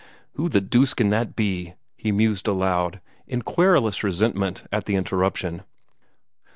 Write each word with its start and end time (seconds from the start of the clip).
"Who 0.33 0.49
the 0.49 0.61
deuce 0.61 0.95
can 0.95 1.11
that 1.11 1.35
be?" 1.35 1.75
he 1.95 2.11
mused 2.11 2.47
aloud, 2.47 3.01
in 3.27 3.43
querulous 3.43 4.03
resentment 4.03 4.63
at 4.71 4.85
the 4.87 4.95
interruption. 4.95 5.61